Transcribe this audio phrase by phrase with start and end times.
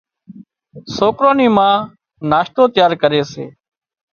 [0.95, 1.69] سوڪران نِي ما
[2.29, 3.45] ناشتو تيار ڪري سي۔